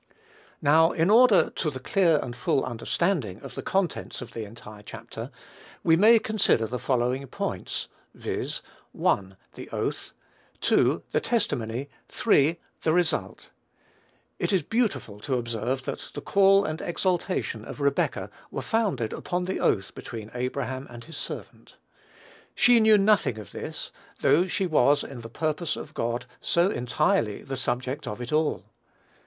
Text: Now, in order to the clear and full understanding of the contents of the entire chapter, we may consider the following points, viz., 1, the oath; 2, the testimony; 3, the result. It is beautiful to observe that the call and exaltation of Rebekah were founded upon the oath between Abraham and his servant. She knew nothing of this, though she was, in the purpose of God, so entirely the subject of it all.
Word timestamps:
Now, 0.63 0.93
in 0.93 1.11
order 1.11 1.51
to 1.51 1.69
the 1.69 1.79
clear 1.79 2.17
and 2.23 2.35
full 2.35 2.65
understanding 2.65 3.39
of 3.41 3.53
the 3.53 3.61
contents 3.61 4.19
of 4.19 4.31
the 4.33 4.45
entire 4.45 4.81
chapter, 4.81 5.29
we 5.83 5.95
may 5.95 6.17
consider 6.17 6.65
the 6.65 6.79
following 6.79 7.27
points, 7.27 7.87
viz., 8.15 8.63
1, 8.93 9.37
the 9.53 9.69
oath; 9.69 10.11
2, 10.61 11.03
the 11.11 11.19
testimony; 11.21 11.87
3, 12.09 12.57
the 12.81 12.91
result. 12.93 13.51
It 14.39 14.51
is 14.51 14.63
beautiful 14.63 15.19
to 15.19 15.35
observe 15.37 15.83
that 15.83 16.07
the 16.15 16.21
call 16.21 16.65
and 16.65 16.81
exaltation 16.81 17.63
of 17.63 17.79
Rebekah 17.79 18.31
were 18.49 18.63
founded 18.63 19.13
upon 19.13 19.45
the 19.45 19.59
oath 19.59 19.93
between 19.93 20.31
Abraham 20.33 20.87
and 20.89 21.03
his 21.03 21.17
servant. 21.17 21.75
She 22.55 22.79
knew 22.79 22.97
nothing 22.97 23.37
of 23.37 23.51
this, 23.51 23.91
though 24.21 24.47
she 24.47 24.65
was, 24.65 25.03
in 25.03 25.21
the 25.21 25.29
purpose 25.29 25.75
of 25.75 25.93
God, 25.93 26.25
so 26.39 26.71
entirely 26.71 27.43
the 27.43 27.55
subject 27.55 28.07
of 28.07 28.19
it 28.19 28.33
all. 28.33 28.65